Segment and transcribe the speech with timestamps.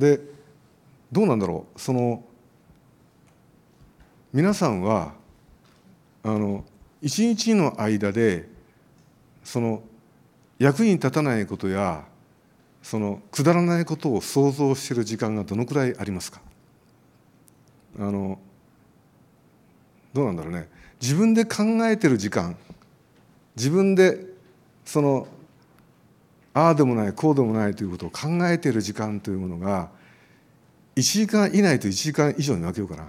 [0.00, 0.20] で
[1.12, 1.80] どうなんだろう。
[1.80, 2.24] その
[4.32, 5.12] 皆さんは
[6.22, 6.64] あの
[7.02, 8.48] 一日の間で
[9.44, 9.82] その
[10.58, 12.04] 役に立たないことや
[12.82, 16.40] そのくだらないことを想像している時間がどのくらいありますか？
[17.98, 18.38] あの
[20.12, 20.68] どうなんだろうね。
[21.00, 22.56] 自分で考えてる時間
[23.56, 24.26] 自分で
[24.84, 25.26] その
[26.52, 29.90] ああでもないこうでもないということを考えている時間というものが
[30.96, 33.08] 1時間以内と1時間以上に分けようかな。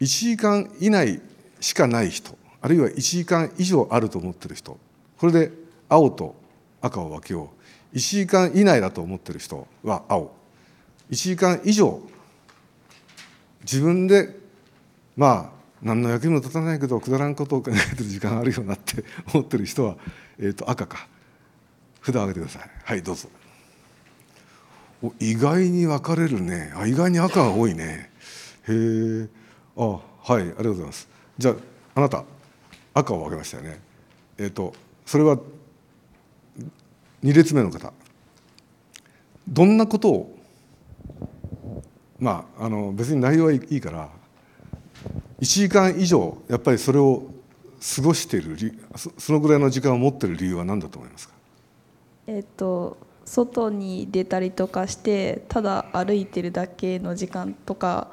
[0.00, 1.20] 1時間以内
[1.60, 4.78] しかない人あるいは1時間以上あると思ってる人
[5.18, 5.52] これで
[5.90, 6.34] 青と
[6.80, 7.50] 赤を分けよ
[7.92, 7.96] う。
[7.96, 10.32] 1時間以内だと思ってる人は青。
[11.10, 12.00] 1時間以上
[13.62, 14.38] 自分で
[15.16, 19.96] まあ何の役にも立たないけどくだらんことを考えてる時間あるよなって思ってる人は、
[20.38, 21.06] えー、と赤か。
[22.02, 22.70] 札を上げてください。
[22.84, 23.28] はいどうぞ。
[25.02, 26.72] お意外に分かれるね。
[26.76, 28.10] あ意外に赤が多いね。
[28.68, 29.28] へえ
[29.76, 30.00] あは
[30.38, 31.08] いありがとうございます。
[31.38, 31.54] じゃあ
[31.94, 32.24] あなた
[32.94, 33.80] 赤を分けましたよね。
[34.38, 34.74] えっ、ー、と
[35.06, 35.38] それは
[37.22, 37.92] 2列目の方。
[39.48, 40.38] どんなことを
[42.18, 44.08] まああの別に内容はいいから
[45.40, 47.24] 1時間以上やっぱりそれを
[47.96, 48.56] 過ごしている
[49.18, 51.39] そのぐらいの時間を持っている理由は何だと思いますか？
[52.30, 58.08] えっと外に出たりとかしてただ歩いてるだけの時間とか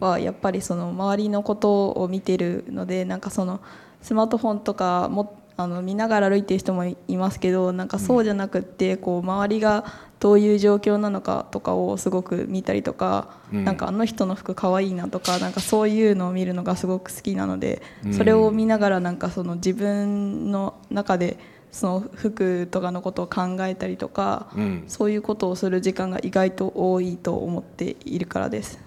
[0.00, 3.60] はやっぱりその周りのことを見てるのでなんかその
[4.02, 9.84] スマートフォンとかもあの見ながら歩いてる人もいますけどなんかそうじゃなくってこう周りが
[10.18, 17.80] どういう状況なのかとかをすごく見たりとか、なんかあの人の服かわいいなとかなんかそういうのを見るのがすごく好きなので、
[18.12, 21.38] それを見ながらなんかその自分の中で
[21.72, 28.78] その服とかのことを考えたりとか、うん、そういうことをする時間が意外と多いと思っているからです。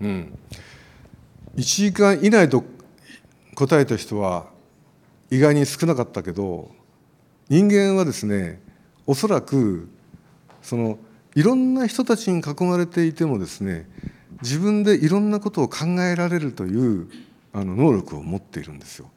[0.00, 0.38] うん、
[1.56, 2.64] 1時間以内と
[3.54, 4.46] 答えた人は
[5.30, 6.70] 意外に少なかったけど
[7.48, 8.60] 人間はですね
[9.06, 9.88] おそらく
[10.62, 10.98] その
[11.34, 13.88] いろんな人たちに囲まれていてもですね
[14.42, 17.08] 自分でいろんなことを考えられるという
[17.52, 19.10] あの能力を持っているんですよ。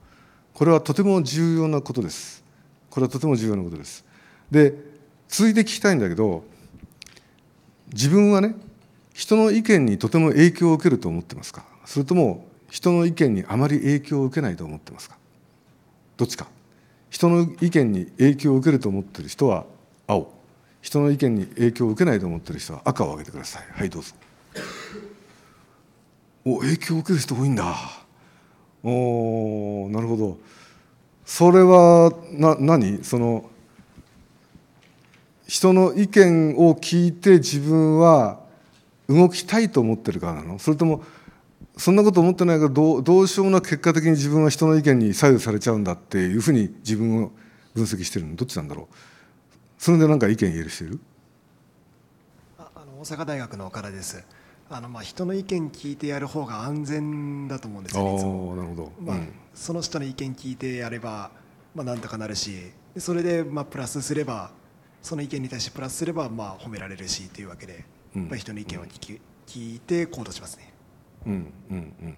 [0.53, 2.43] これはとても重要なことです。
[2.97, 4.03] これはとても重要なことです。
[4.49, 4.73] で
[5.27, 6.43] 続いて聞きたいんだけど
[7.93, 8.55] 自分はね
[9.13, 11.63] 人の意見にとても影響を受けると思ってますか？
[11.85, 15.17] それとも人の意見にあまり影響を受けないと思ってますか？
[16.17, 16.47] どっちか。
[17.11, 19.67] 人の意見に影響を受けると思ってる人は
[20.07, 20.33] 青。
[20.81, 23.63] 人の意見に影響を受けないと思ってる人は赤を上げてください。
[23.73, 24.15] はいどうぞ。
[26.45, 27.75] お影響を受ける人多いんだ。
[28.81, 30.39] おなるほど。
[31.29, 33.03] それはな何？
[33.03, 33.49] その
[35.45, 38.39] 人の意見を聞いて自分は
[39.09, 40.57] 動きたいと思ってるからなの？
[40.57, 41.03] それとも
[41.75, 47.31] そんなこと思ってないけどどうどうしようもな結果的に自分は人の意見に左右されちゃうんだっていうふうに自分を
[47.73, 48.35] 分析してるの？
[48.37, 48.95] どっちなんだろう？
[49.77, 50.99] それで何か意見言える人いる？
[52.57, 54.23] あの大阪大学の岡田です。
[54.69, 59.17] あのまあ人の意見聞いてやる方が安全だと思うんですよなるほど、まあ、
[59.53, 61.31] その人の意見聞いてやれば、
[61.73, 64.51] まあ、なんとかなるしそれでまあプラスすれば
[65.01, 67.85] その意見に対してプラスすればまあ褒められるしというわけで、
[68.15, 70.73] うん、まあ、人の意見を聞き、聞いて行動しますね。
[71.25, 72.17] うんうんうん、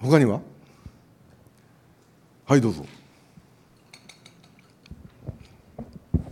[0.00, 0.40] 他には？
[2.46, 2.86] はいどうぞ。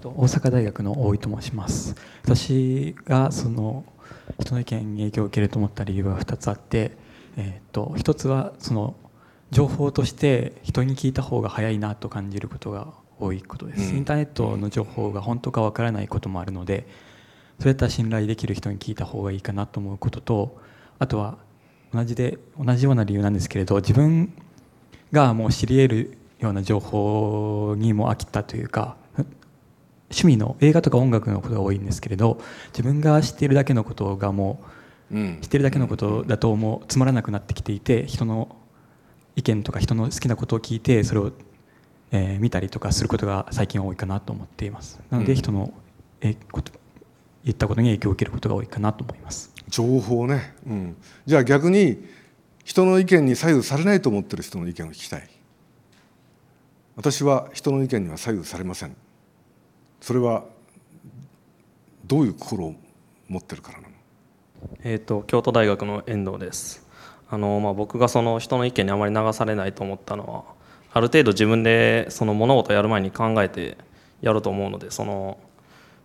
[0.04, 1.96] 大阪大学の大井と申します。
[2.22, 3.84] 私がその
[4.40, 6.92] 人の意見に影響を受けると思った理由は2つあって、
[7.36, 8.96] えー、と1つはその
[9.50, 16.86] 情報として人に聞いた方が早いなと感じることが多いことです、インターネットの情報が本当かわからないこともあるので
[17.60, 20.60] そういった信頼できる人に聞いた方がいいかなと思うことと
[20.98, 21.38] あとは
[21.94, 24.32] 同じで同じような理由なんですけれど自分
[25.12, 28.96] がもう知り得るような情報にも飽きたというか
[30.10, 34.60] 趣味の映画とか音楽のことが多いんですけれど自分が知っているだけのことがも
[35.10, 38.54] う、うん、知っているだけのことだともうつまらなくなってきていて人の
[39.34, 41.32] 意見とか人の好きなことを聞いてそれを、
[42.12, 45.00] えー、見たりとかすることが最近多いかなと思っています。
[45.10, 45.72] なので人の、
[46.20, 46.72] えこと
[47.44, 49.52] 言ったことに影響を受けることが多いかなと思います。
[49.68, 52.04] 情報ね、うん、じゃあ逆に
[52.64, 55.28] 人の意見に左右されないと思ってる人の意見を聞きたい。
[56.96, 58.96] 私は人の意見には左右されません
[60.06, 60.44] それは
[62.06, 62.76] どういう心を
[63.26, 63.94] 持ってるからなの？
[64.84, 66.86] えーと、京都大学の遠藤です。
[67.28, 70.44] あの、まあ、僕がその人の意見にあまり流されないと思ったのは
[70.92, 73.76] ある程度自分でその物事をやる前に考えて
[74.20, 75.38] やると思うのでその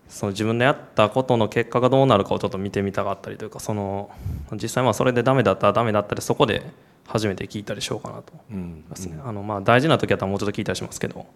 [0.09, 4.09] その自分でやったことの結果がどうなるかをちょっと見てみたかったりというかその
[4.53, 6.63] 実際まあそれでダメだったらダメだったりそこで
[7.05, 11.27] 初めて聞いたりしようかなと思いますね、あのまあ大事な時だったらもうちょっと聞いたりしますけど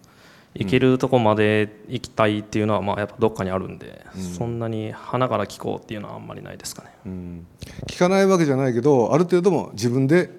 [0.58, 4.06] 行けるとこまで行きたいっていうのはまあやっぱどっかにあるんで、
[4.38, 7.48] そんなに鼻から聞こうっていうのはあんまりないですかね、うん、
[7.88, 10.30] 聞かないわけじゃないけどある程度も自分で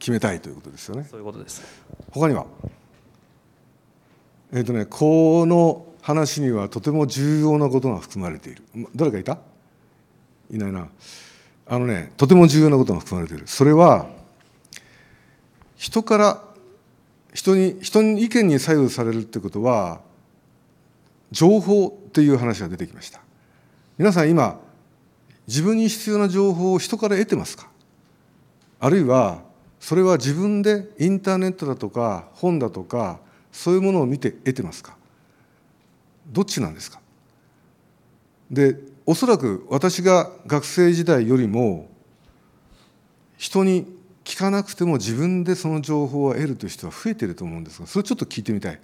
[0.00, 1.06] 決めたいということですよね。
[1.08, 1.62] そういうことです。
[2.10, 2.46] 他には？
[4.52, 8.62] えっ、ー、とねこの話にはとても重要なことが含まれている。
[8.96, 9.38] 誰かいた？
[10.50, 10.88] いないな。
[11.68, 13.46] あのねとても重要なことが含まれている。
[13.46, 14.08] それは
[15.76, 16.44] 人から
[17.32, 20.00] 人に人に意見に左右されるってことは
[21.30, 23.20] 情報っていう話が出てきました。
[23.98, 24.58] 皆さん今
[25.46, 27.68] 自分に必要な情報を人から得てますか？
[28.78, 29.42] あるいは
[29.78, 33.20] それは自分でインターネットだとか本だとか
[33.52, 34.96] そういうものを見て得てますか？
[36.28, 37.00] どっちなんですか？
[38.50, 38.76] で
[39.06, 41.88] おそらく私が学生時代よりも
[43.36, 43.86] 人に
[44.30, 48.80] 聞かなくても自分でその情報を得るという人は増えていると思うんですがそれちょっと聞いてみたい。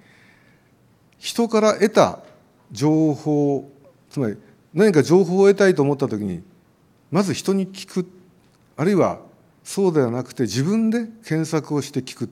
[1.19, 2.19] 人から得た
[2.73, 3.71] 情報
[4.11, 4.37] つまり
[4.75, 6.43] 何か情報を得たいと思った時に
[7.13, 8.11] まず人に聞く
[8.77, 9.21] あるいは
[9.63, 12.31] そうではなくて自分で検索をして聞く。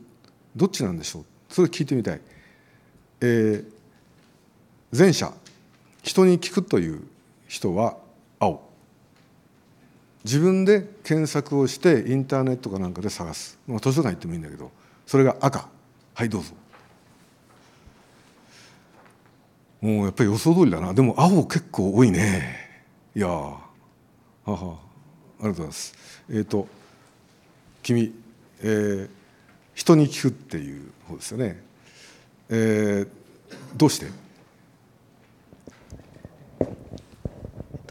[0.56, 1.24] どっちなんでしょう？
[1.48, 2.20] それ聞いてみたい、
[3.20, 3.64] えー、
[4.96, 5.32] 前者。
[6.02, 7.02] 人に聞くという
[7.46, 7.96] 人は
[10.24, 14.70] 自分で検索をしてインターネットかなんかで探す、まあ、図書館行ってもいいんだけど
[15.06, 15.68] それが赤。
[16.14, 16.52] はいどうぞ。
[19.82, 20.94] もうやっぱり予想通りだな。
[20.94, 22.56] でも青結構多いね。
[23.14, 23.58] いやは
[24.44, 24.78] は。
[25.40, 25.94] ありがとうございます。
[26.30, 26.66] えっ、ー、と
[27.82, 28.14] 君、
[28.62, 29.08] えー、
[29.74, 31.62] 人に聞くっていう方ですよね、
[32.48, 33.08] えー、
[33.76, 34.23] どうして？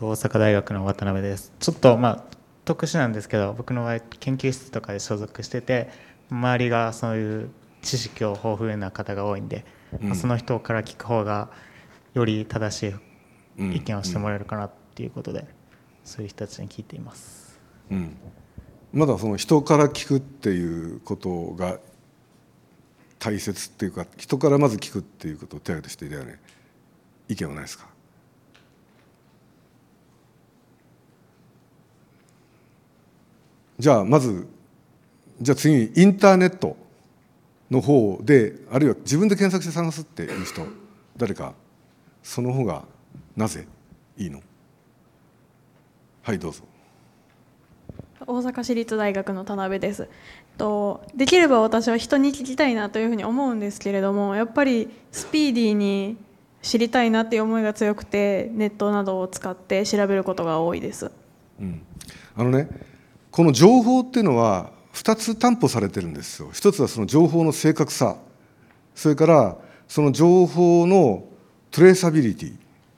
[0.09, 1.53] 大阪大学の渡辺です。
[1.59, 2.23] ちょっとまあ
[2.65, 5.89] 特殊なんですけど僕の場合研究室とかで所属してて
[6.29, 7.49] 周りがそういう
[7.81, 9.65] 知識を豊富な方が多いんで、
[10.01, 11.49] うん、まあ、その人から聞く方が
[12.13, 12.95] より正し
[13.59, 15.47] い意見をしてもらえるかなっていうことで、うん、
[16.05, 17.59] そういう人たちに聞いています、
[17.91, 18.15] うん、
[18.93, 21.79] まだその人から聞くっていうことが
[23.19, 26.39] 大切っていうか人からまず聞くっていうことを手挙げてしていたよね。
[27.27, 27.87] 意見はないですか？
[33.83, 34.47] じゃあまず
[35.41, 36.77] じゃあ次にインターネット
[37.69, 40.65] の方であるいは自分で検索して探すっていう人
[41.17, 41.53] 誰か
[42.21, 42.85] その方が
[43.35, 43.67] なぜ
[44.17, 44.39] いいの？
[46.21, 46.63] はいどうぞ。
[48.25, 50.07] 大阪市立大学の田辺です。
[50.57, 56.15] とできれば私は人に聞きたいなというふうに思うんですけれどもやっぱりスピーディーに
[56.61, 61.11] 知りたいなっていう思いが強くてネットなどを使って調べることが多いです、
[61.59, 61.81] うん、
[62.37, 62.69] あのね
[63.33, 66.51] この情報っていうのは2つ担保されてるんですよ。
[66.53, 68.17] 一つはその情報の正確さ。
[68.93, 69.57] それから
[69.87, 71.25] その情報の
[71.71, 72.53] トレーサビリティ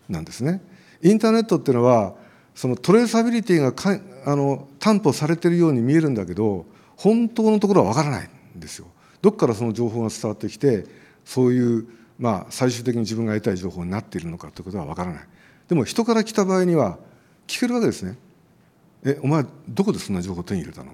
[0.09, 0.61] なんですね。
[1.01, 2.15] インターネットっていうのは
[2.53, 6.65] そのトレーサビリティがかあの担保されてるように見えるんだけど
[6.97, 8.87] 本当のところは分からないんですよ。
[9.21, 10.83] どこからその情報が伝わってきて
[11.23, 11.87] そういう
[12.19, 15.27] まあ最終的に自分が得たい情報になっているのかということは分からない。
[15.69, 16.99] でも人から来た場合には
[17.47, 18.17] 聞けるわけですね。
[19.05, 20.91] えお前どこでそんな情報を手に入れたの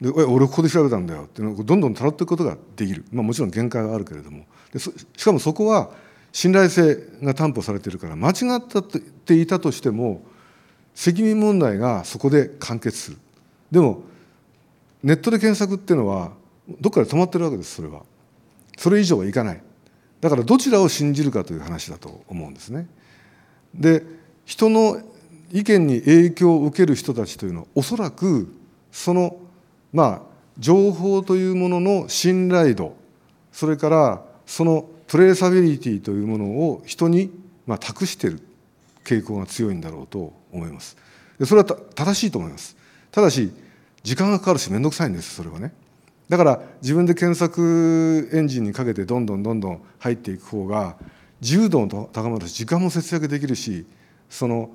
[0.00, 4.44] で俺ここで調べたんだよっていうのをどんどんたらっていくことができる、まあ、もちろん限界はあるけれども。
[4.72, 4.92] でし
[5.24, 5.90] かもそこは
[6.32, 10.22] 信頼性が担保されているから間違ったっていたとしても
[10.94, 13.16] 責任問題がそこで完結する。
[13.70, 14.02] でも
[15.02, 16.32] ネットで検索っていうのは
[16.80, 18.02] どっかで止まってるわけですそれは。
[18.76, 19.62] それ以上はいかない。
[20.20, 22.86] だからどちらを信じるかという話だと思うんですね。
[23.74, 24.02] で
[24.44, 25.00] 人の
[25.52, 28.52] 意見に影響を受ける人たちというのはおそらく
[28.92, 29.38] その
[29.92, 30.20] まあ
[30.58, 32.94] 情報というものの信頼度
[33.52, 37.30] それからそのトレーサビリティというものを人に
[37.66, 38.40] まあ託している
[39.04, 40.96] 傾向が強いんだろうと思います。
[41.44, 42.76] それは正しいと思います。
[43.10, 43.50] ただし
[44.02, 45.72] 時間がかかるし面倒くさいんですそれはね。
[46.28, 50.96] だから自分で検索エンジンにかけてどんどんどんどん入っていく方が
[51.40, 53.84] 自由度も高まるし時間も節約できるし
[54.28, 54.70] その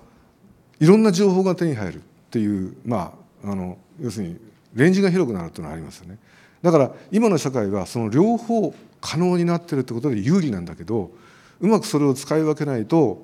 [0.80, 3.14] いろんな情報が手に入るっていうま
[3.44, 4.38] ああの要するに
[4.74, 6.18] レンジが広くなるっていうのはありますよね
[6.62, 11.12] だから今の社会はその両方可能になってるってことで有利なんだけど
[11.60, 13.24] うまくそれを使い分けないと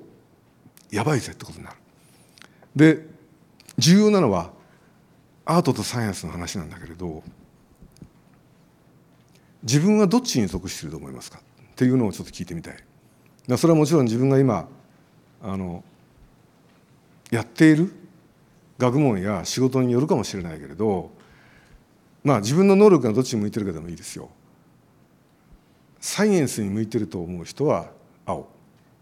[0.90, 1.76] やばいぜってことになる。
[2.76, 3.06] で
[3.78, 4.52] 重要なのは
[5.44, 7.22] アートとサイエンスの話なんだけれど
[9.62, 12.76] 自分はどっちに属していると思いますかっていうのをちょっと聞いてみたい。
[13.56, 14.68] それはもちろん自分が今
[15.42, 15.82] あの
[17.32, 17.90] やっている
[18.78, 21.10] 学問や仕事によるかもしれないけれど
[22.22, 24.28] まあ自分の能力がどっちに向いてるかでもいいですよ。
[25.98, 27.90] サイエンスに向いてると思う人は
[28.26, 28.48] 青。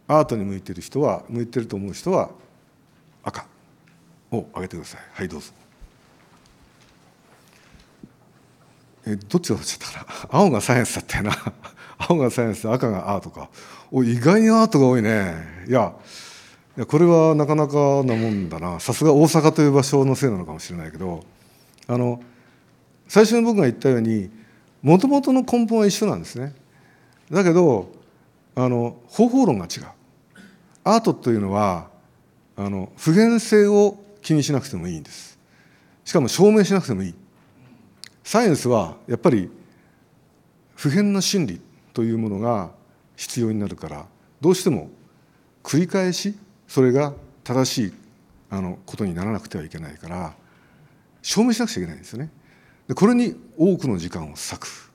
[0.06, 2.30] アートに向いてる人は向いてると思う人は
[3.22, 3.46] 赤。
[4.32, 5.00] を上げてください。
[5.12, 5.52] はいどうぞ。
[9.06, 10.38] えどっちだっちゃったかな？
[10.38, 11.32] 青がサイエンスだったよな。
[11.98, 13.50] 青がサイエンス赤がアートか。
[13.90, 15.64] お意外にアートが多いね。
[15.68, 15.92] いや
[16.80, 18.80] いやこれはなかなかなもんだな。
[18.80, 21.22] さすが大阪という場所のせいなのかもしれないけど
[21.86, 22.22] あの
[23.06, 24.30] 最初に僕が言ったように
[24.80, 26.54] もともとの根本は一緒なんですね。
[27.30, 27.92] だけど
[28.54, 29.84] あの方法論が違う。
[30.82, 31.88] アートというのは
[32.56, 35.38] あの普遍性を気にしなくてもいいんです。
[36.06, 37.14] しかも証明しなくてもいい。
[38.24, 39.50] サイエンスはやっぱり
[40.76, 41.60] 普遍の真理
[41.92, 42.70] というものが
[43.16, 44.06] 必要になるから
[44.40, 44.88] どうしても
[45.62, 46.38] 繰り返し
[46.70, 47.92] それが正しい
[48.48, 50.34] あのことにならなくてはいけないから
[51.20, 52.30] 証明しなくちゃいけないんですよね。
[52.86, 54.92] でこれに多くの時間を割く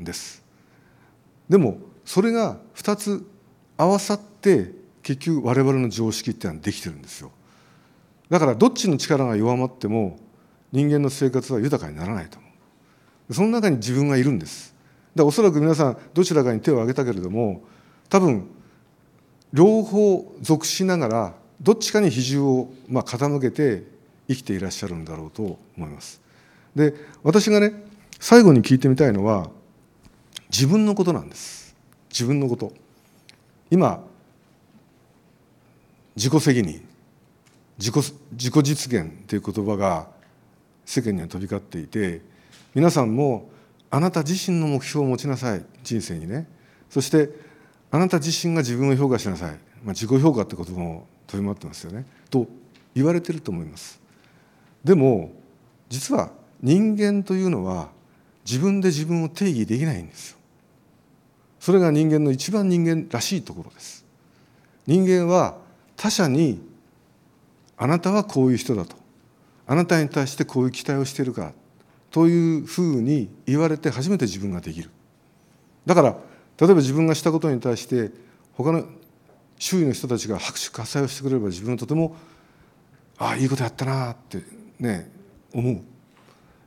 [0.00, 0.44] んです。
[1.48, 3.26] でもそれが2つ
[3.76, 4.70] 合わさって
[5.02, 7.32] 結局我々の常識っていうのはできてるんですよ。
[8.28, 10.16] だからどっちの力が弱まっても
[10.70, 12.48] 人間の生活は豊かにならないと思
[13.30, 13.34] う。
[13.34, 14.76] その中に自分がいるんです。
[15.16, 17.64] でおそらく皆さんどちらかに手を挙げたけれども
[18.08, 18.46] 多分
[19.52, 23.84] 両方属しながらどっちかに比重をまあ傾けて
[24.28, 26.20] 生きていらっしゃるんだろうと思います。
[26.74, 27.72] で私がね
[28.18, 29.50] 最後に聞いてみたいのは
[30.50, 31.74] 自分のことなんです。
[32.10, 32.72] 自分のこと。
[33.70, 34.02] 今
[36.16, 36.82] 自己責任
[37.78, 40.08] 自己自己実現という言葉が
[40.84, 42.20] 世間には飛び交っていて
[42.74, 43.48] 皆さんも
[43.90, 45.64] あなた自身の目標を持ちなさい。
[45.82, 46.46] 人生にね。
[46.88, 47.30] そして
[47.90, 52.06] あなた自身が自分を評価しなさい、まあ、自己評価って言葉も飛び回ってますよね。
[52.30, 52.46] と
[52.94, 54.00] 言われてると思います。
[54.84, 55.32] でも
[55.88, 56.30] 実は
[56.62, 57.90] 人間というのは
[58.46, 60.38] 自分で自分を定義できないんですよ。
[61.58, 64.04] それが人間の一番人間らしいところです。
[64.86, 65.58] 人間は
[65.96, 66.60] 他者に
[67.76, 68.96] あなたはこういう人だと。
[69.66, 71.52] あなたに対してこういう期待をしているか
[72.10, 74.90] というふうに言われて初めて自分ができる。
[75.86, 76.16] だから
[76.60, 78.10] 例えば自分がしたことに対して
[78.52, 78.84] 他の
[79.58, 82.16] 周囲の人たちが拍手喝采をしてくれれば自分はとても
[83.18, 84.42] ああいいことやったなって
[84.78, 85.10] ね
[85.52, 85.80] 思う。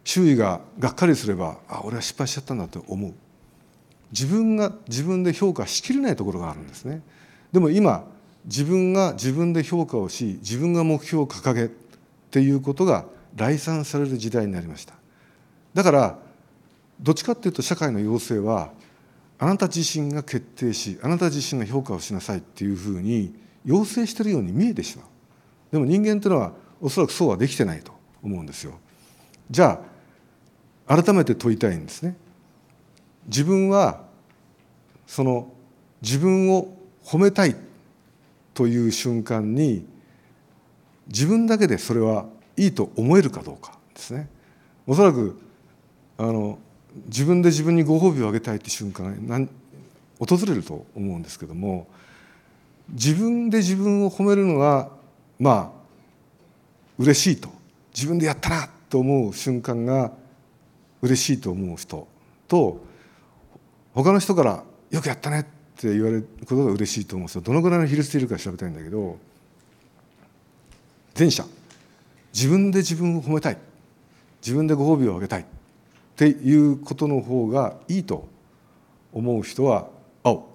[0.04, 3.14] 周囲ががっかりすればあ俺は失敗しちゃったんだって思う。
[4.12, 7.02] 自分が自分で評価しきれないところがあるんですね。
[7.52, 8.06] でも今
[8.46, 11.70] 自分が自分で評価をし自分が目標を掲げっ
[12.30, 14.94] ていうことが来賛される時代になりました。
[15.74, 16.20] だから
[17.00, 18.72] どっちかっていうと社会の要請は
[19.40, 23.34] あなた自身が決定しあなた自身が評価をしなさいっていうふうに
[23.66, 25.08] 要請してるように見えてしまう。
[25.72, 28.74] でも人間というのはおそらくそうはできてないと思うんですよ。
[29.50, 29.82] じゃ
[30.88, 32.16] あ改めて問いたいんですね。
[33.28, 34.04] 自分は
[35.08, 35.52] その
[36.02, 37.56] 自分を褒めたい
[38.54, 39.86] という瞬間に
[41.08, 42.26] 自分だけでそれは
[42.56, 44.30] いいと思えるかどうかですね。
[44.86, 45.40] おそらく
[46.18, 46.60] あの
[47.08, 49.40] 自分で自分にご褒美をあげたいって瞬間が
[50.20, 51.88] 訪れると思うんですけども
[52.90, 54.90] 自分で自分を褒めるのが
[55.40, 55.84] まあ
[56.98, 57.50] 嬉しいと。
[57.94, 60.12] 自分でやったなと思う瞬間が
[61.02, 62.08] 嬉しいと思う人。
[62.48, 62.84] と
[63.94, 65.44] 他の人から「よくやったね」っ
[65.78, 67.42] て言われることが嬉しいと思う人。
[67.42, 69.18] どのぐらいの比率でいるか調べたいんだけど
[71.18, 71.46] 前者。
[72.34, 73.58] 自分で自分を褒めたい。
[74.42, 75.46] 自分でご褒美をあげたい。
[76.14, 78.28] っていうことの方がいいと
[79.12, 79.88] 思う人は
[80.24, 80.48] 青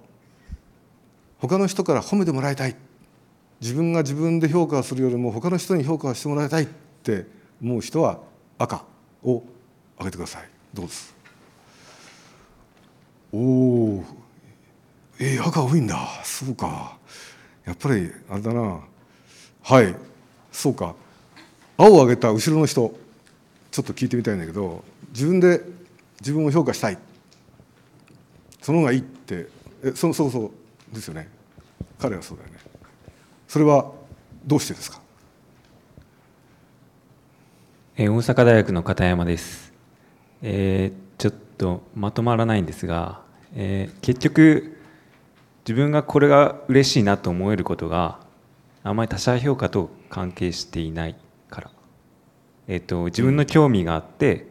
[1.38, 2.76] 他の人から褒めてもらいたい。
[3.60, 6.66] 自分が自分で評価するよりも他の人に評価してもらいたいっ
[7.02, 7.26] て
[7.60, 8.20] 思う人は
[8.58, 8.84] 赤。
[9.24, 9.42] を
[9.98, 10.48] 上げてください。
[10.72, 11.12] どうです？
[13.32, 14.04] おお
[15.18, 16.08] えー、赤多いんだ。
[16.22, 16.96] そうか。
[17.64, 18.78] やっぱりあれだな。
[19.62, 19.92] はい。
[20.52, 20.94] そうか。
[21.76, 22.94] 青を上げた後ろの人
[23.72, 24.84] ちょっと聞いてみたいんだけど
[25.18, 25.62] 自分で
[26.20, 26.98] 自分を評価したい。
[28.62, 29.48] その方がいいって。
[29.82, 30.52] えそそうそ
[30.92, 30.94] う。
[30.94, 31.28] ですよね。
[31.98, 32.58] 彼はそうだよね。
[33.48, 33.90] それは
[34.46, 35.00] どうしてですか？
[37.96, 39.72] え大阪大学の片山です、
[40.40, 43.22] えー、ちょっとまとまらないんですが、
[43.56, 44.78] えー、結局
[45.66, 48.20] 自分がこれが嬉しいなと思えることが
[48.84, 51.16] あまり他者評価と関係していない
[51.50, 51.70] から、
[52.68, 54.46] えーと、自分の興味があって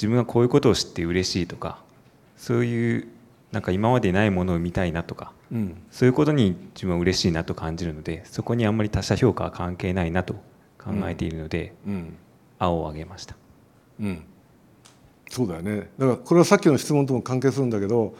[0.00, 1.78] 自分がこういうことを知って嬉しいとか
[2.38, 3.08] そういう
[3.52, 10.34] なんか今までないものを見たいなとか、うん、そういうことに自分は嬉しいなと感じるのでそこにあんまり他者評価は関係ないなと
[10.78, 12.16] 考えているので、うん、
[12.58, 13.36] 青をあげました、
[14.00, 14.24] うん、
[15.28, 15.90] そうだよね。
[15.98, 18.14] だからこれはさっきの質問とも関係するんだけど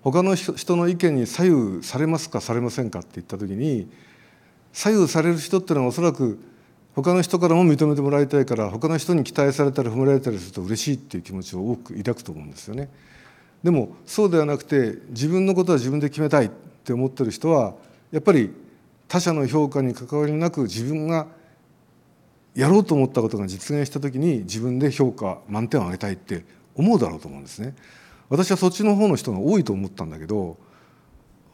[0.00, 3.90] 他の人の意見に左右されますかされませんかって言った時に
[4.72, 6.38] 左右される人っていうのはおそらく
[6.96, 12.88] 他の人からも認めてもらいたいから他の人に期待されたり褒められたりすると嬉しいっていう気持ちを多く抱くと思うんですよね。
[13.62, 16.48] でもそうではなくて自分のことは自分で決めたいっ
[16.84, 17.74] て思ってる人は
[18.10, 18.50] やっぱり
[19.08, 21.26] 他者の評価に関わりなく自分が
[22.54, 27.74] やろうと思ったことが実現した時に自分で評価満点を上げたいって思うだろうと思うんですね。
[28.30, 30.56] 私はそっちの方の人が多いと思ったんだけど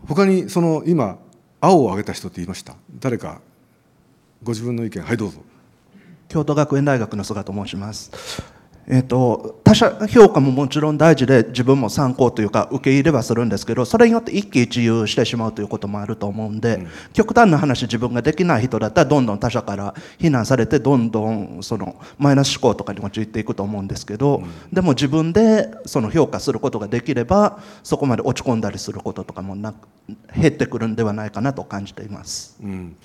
[0.06, 1.18] 他にその今
[1.60, 2.76] 青を上げた人って言いました？
[3.00, 3.40] 誰か
[4.42, 5.02] ご自分の意見。
[5.02, 5.40] はいどうぞ。
[6.28, 8.10] 京都学園大学の菅と申します。
[8.88, 29.74] えーと、他者評価ももちろん大事で自分も参考というか受け入れはするんですけどそれによって一喜一憂してしまうということもあると思うんで、うん、極端な話自分ができない人だったらどんどん他者から非難されてどんどんそのマイナス思考とかに陥っていくと思うんですけど、うん、でも自分でその評価することができればそこまで落ち込んだりすることとかもな
[30.36, 32.58] 減ってくるんではないかなと感じています。
[32.60, 32.96] うん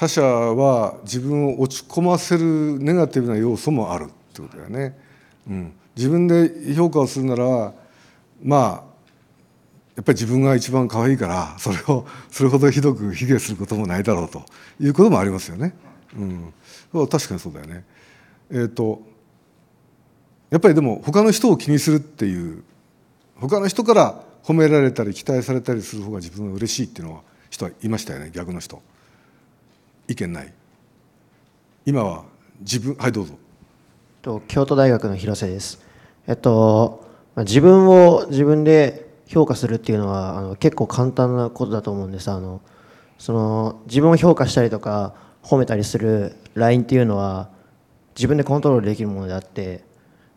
[0.00, 4.98] 他者は自分を落ち込ませるネガティブな要素もあるってことだよね。
[5.46, 7.74] うん、自分で評価をするなら
[8.42, 8.82] まあ
[9.96, 14.42] やっぱり自分が一番可愛いからそれを それほどひどく卑下することもないだろうと
[14.80, 15.74] いうこともありますよね。
[16.16, 16.24] う
[17.04, 17.84] ん、確かにそうだよね。
[18.50, 19.02] えーと、
[20.48, 22.64] やっぱりでも他の人を気にするっていう
[23.34, 28.80] 他の人から褒められたり期待されたりする方が自分が嬉しいっていうのは人はいましたよね逆の人。
[30.10, 30.52] 意見ない
[31.86, 32.24] 今は
[32.60, 33.34] 自分はいどうぞ。
[34.22, 35.80] と京都大学の広瀬です。
[36.26, 42.28] えっと、自分を自分で評価するっていうのはあの結構簡単なことだと思うんです。
[42.28, 42.60] あの
[43.18, 45.14] その自分を評価したりとか
[45.44, 47.48] 褒めたりするラインっていうのは
[48.16, 49.84] 自分でコントロールできるものであって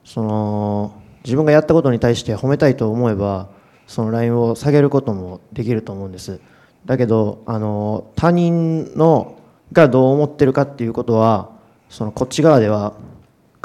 [0.06, 3.50] その自分がやったことに対して褒めたいと思えば
[3.88, 6.40] そのラインを下げることもできると思うんです。
[6.86, 9.40] だけどあの他人の
[9.74, 11.50] がどう思ってるかっていうことは
[11.90, 12.94] そのこっち側では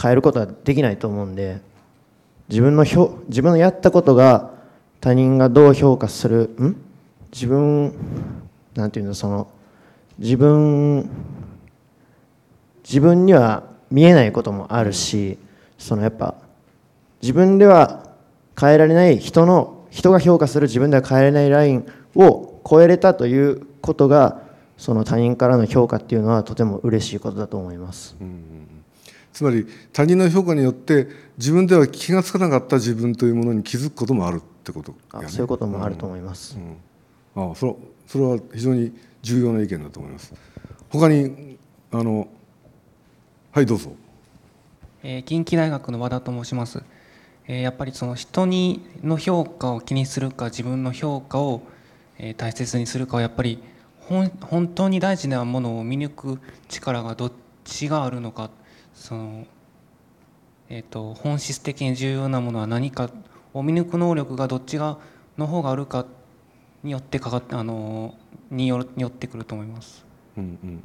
[0.01, 1.61] 変えることはできないと思うんで
[2.49, 4.51] 自分の自分のやったことが
[5.01, 6.77] 他人がどう評価するん？
[7.31, 7.95] 自分
[8.75, 9.49] なんていうのその
[10.19, 11.11] 自分
[12.83, 15.39] 自分には見えないこともあるし
[15.77, 16.35] そのやっぱ
[17.21, 18.07] 自分では
[18.59, 24.43] 変えられない人の人が評価する自分では変えられないラインを超えれたということが
[24.79, 28.17] その他人からの評価っていうのはとても嬉しいことだと思います。
[28.21, 28.49] うん
[29.39, 36.59] つまり他人の評価によって自分では気が付かなかった自分というものに気づくこともあるってこと、ね、あそういうこともあると思います。
[37.37, 37.75] うん、あそれ
[38.09, 40.35] それは非常に重要な意見だと思います。
[40.89, 41.57] 他に
[41.93, 42.27] あの
[43.53, 43.93] はいどうぞ。
[45.05, 46.83] えー、近畿大学の和田と申します。
[47.47, 51.63] えー、やっぱりその人にの評価を気にするか自分の評価を、
[52.19, 53.63] えー、大切にするかはやっぱり
[54.09, 57.33] 本本当に大事なものを見抜く力がどっ
[57.65, 58.51] ちがあるのか
[58.95, 59.47] その、
[60.71, 63.11] えーと、本質的に重要なものは何か
[63.53, 64.99] を見抜く能力がどっちが
[65.37, 66.07] の方があるか
[66.83, 68.15] によってかかってあの
[68.51, 70.07] によによってくると思います。
[70.39, 70.83] うんうんうん、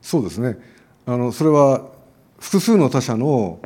[0.00, 0.56] そうですね
[1.04, 1.90] あのそれは
[2.38, 3.60] 複数の他者の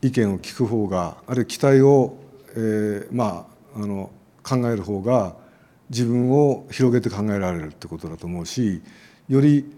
[0.00, 2.16] 意見を聞く方があるいは期待を、
[2.52, 4.10] えー、まああの
[4.42, 5.36] 考える方が
[5.90, 8.80] 自分を広げて考えられるってことだと思うし
[9.28, 9.70] より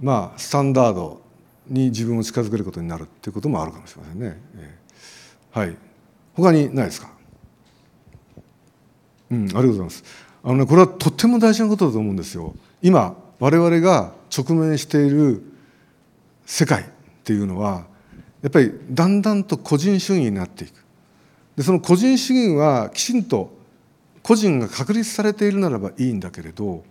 [0.00, 1.20] まあスタンダード
[1.68, 4.40] に自分を近づけることになるっていうこともあるかもしれませんね。
[5.50, 5.76] はい
[6.34, 7.10] 他にないですか？
[9.30, 10.04] うんありがとうございます。
[10.44, 12.54] あのねこれはとっても大事なことだと思うんですよ。
[12.82, 15.42] 今我々が直面している
[16.44, 16.84] 世界っ
[17.24, 17.86] ていうのは
[18.42, 20.84] やっぱりだんだんと個人主義になっていく。
[21.56, 23.50] でその個人主義はきちんと
[24.26, 26.82] 個人が確立されているならばいいんだけれど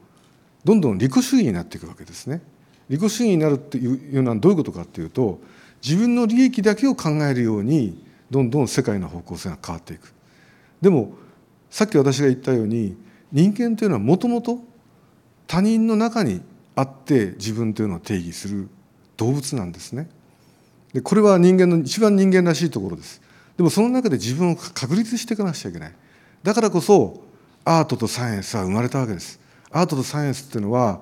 [0.63, 2.41] どんどん利己主義になっていくわけですね。
[2.87, 5.41] 利己主義になるっていうのはどういうことかっていうと
[5.83, 10.13] 自分の利益だけを考えるようにどんどん世界の方向性が変わっていく。
[10.81, 11.11] でも
[11.69, 12.95] さっき私が言ったように
[13.33, 14.59] 人間というのはもともと
[15.45, 16.41] 他人の中に
[16.73, 18.69] あって自分というのを定義する
[19.17, 20.07] 動物なんですね。
[20.93, 23.21] でこれは人間の一番人間らしいところです。
[23.57, 25.93] でもその中で自分を確立していかなくちゃいけない。
[26.43, 27.24] だからこそ
[27.65, 29.39] アートとサイエンスは生まれたわけです
[29.71, 31.01] アートとサイエンスっていうのは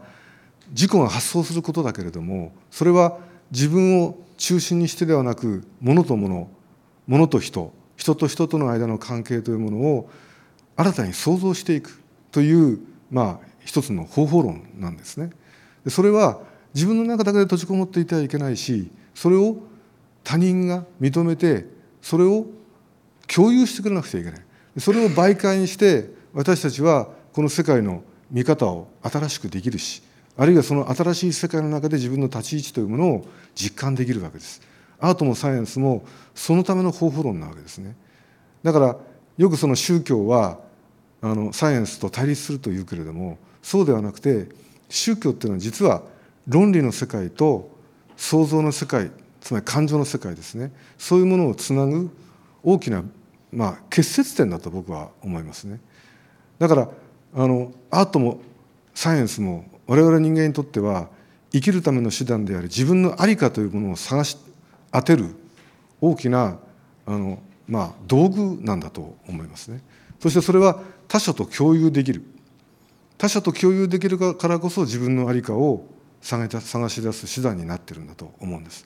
[0.69, 3.19] 自己が発想することだけれどもそれは
[3.51, 6.49] 自分を中心にしてではなく物と物
[7.05, 10.09] 物と人人と人との間の関係というものを
[10.75, 12.79] 新たに想像していくという、
[13.11, 15.29] まあ、一つの方法論なんですね。
[15.87, 16.41] それは
[16.73, 19.57] 自分の中だけで閉じこもっていてはいけないしそれを
[20.23, 21.65] 他人が認めて
[22.01, 22.47] それを
[23.27, 24.41] 共有してくれなくちゃいけない
[24.79, 30.01] それを媒介にして私たちはこの世界の見方を新しくできるし
[30.35, 34.61] あるいはその新しい世界の中で自分の立ち位置というものを実感できるわけです。
[34.99, 37.95] アートもサイエンスもそのための方法論なわけですね。
[38.63, 38.97] だから
[39.37, 40.59] よくその宗教は
[41.21, 44.47] あのサイエンスと対立するというけれどもそうではなくて
[44.89, 46.01] 宗教っていうのは実は
[46.47, 47.69] 論理の世界と
[48.17, 50.71] 創造の世界つまり感情の世界ですね。
[50.97, 52.09] そういうものをつなぐ
[52.63, 53.03] 大きな、
[53.51, 55.79] まあ、結節点だと僕は思いますね。
[56.59, 56.89] だから
[57.35, 58.39] あのアートも
[58.93, 61.09] サイエンスも我々人間にとっては
[61.51, 64.37] 生きるための手段であり自分の在りかというものを探し
[64.91, 65.35] 当てる
[66.01, 66.59] 大きな
[67.05, 69.81] あの、まあ、道具なんだと思いますね。
[70.19, 72.23] そしてそれは他者と共有できる
[73.17, 75.85] 他者と共有できるからこそ自分の在りかを
[76.21, 76.47] 探
[76.89, 78.85] し出す手段になってるんだと思うんです。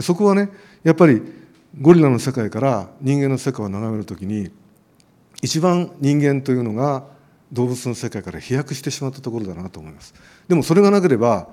[0.00, 0.50] そこはね
[0.82, 1.22] やっぱり
[1.80, 4.50] ゴリラの世界から人間の世界を眺めるときに
[5.42, 7.04] 一番人間というのが
[7.52, 10.14] 動物の世界から飛躍してしまったところだなと思います。
[10.48, 11.48] でもそれがなければ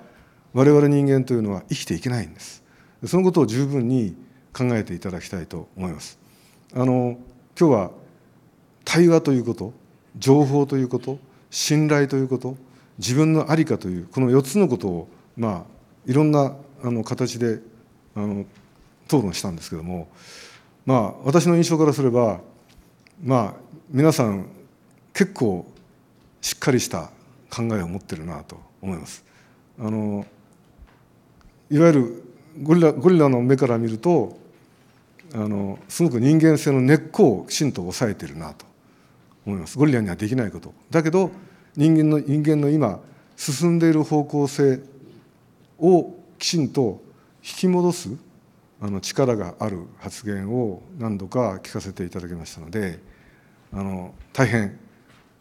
[0.54, 2.64] 我々人間というのは生きていけないんです。
[3.06, 4.16] そのことを十分に
[4.54, 6.20] 考えていただきたいと思います。
[6.74, 7.18] あの
[7.60, 7.92] 今日は
[8.86, 9.74] 対話ということ
[10.18, 11.18] 情報ということ
[11.50, 12.56] 信頼ということ
[13.00, 15.64] 自分の在りかというこの4つのことをまあ
[16.06, 17.60] いろんなあの形で
[18.16, 18.46] あの
[19.08, 20.10] 討論したんですけども
[20.86, 22.42] まあ私の印象からすれば
[23.24, 24.46] まあ皆さん
[25.14, 25.66] 結構
[26.42, 27.10] しっかりした
[27.50, 29.26] 考えを持ってるなと思います。
[29.80, 30.26] あの
[31.72, 32.24] いわゆる
[32.62, 34.38] ゴリラゴリラの目から見ると
[35.34, 38.66] あのすごく人間性の根っこをきちんと抑えてるなと
[39.46, 41.32] 思いますゴリラにはできないことだけど
[41.76, 43.00] 人間の人間の今
[43.38, 44.82] 進んでいる方向性
[45.80, 47.02] をきちんと
[47.44, 48.10] 引き戻す
[48.82, 53.00] あの力がある発言を何度か聞かせていただきましたので
[53.72, 54.80] あの大変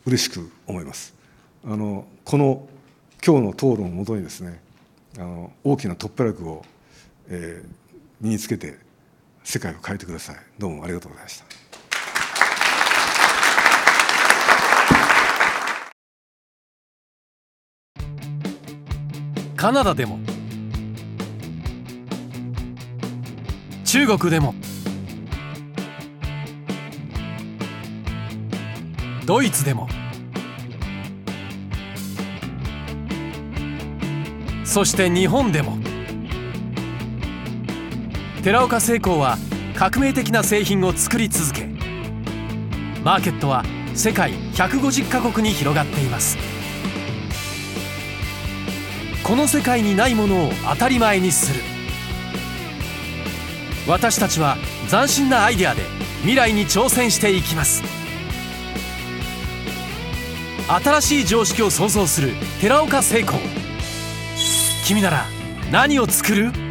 [0.07, 1.15] 嬉しく思います。
[1.65, 2.69] あのこの
[3.25, 4.61] 今日の討論をもとにですね
[5.17, 6.65] あの大きな突破力を、
[7.29, 7.69] えー、
[8.21, 8.79] 身につけて
[9.45, 10.37] 世界を変えてください。
[10.59, 11.45] どうもありがとうございました。
[19.57, 20.21] カナダでも
[23.85, 24.55] 中国でも
[29.29, 29.87] ドイツでも。
[34.65, 35.77] そして日本でも。
[38.43, 39.37] 寺岡製鋼は
[39.77, 41.67] 革命的な製品を作り続け
[43.05, 43.65] マーケットは
[43.95, 46.39] 世界150カ国に広がっています。
[49.23, 51.61] この世界にないものを当たり前にする。
[53.87, 54.57] 私たちは
[54.89, 55.83] 斬新なアイデアで
[56.21, 57.98] 未来に挑戦していきます。
[60.69, 63.39] 新しい常識を創造する寺岡成功
[64.87, 65.25] 君なら
[65.73, 66.68] 何を作る？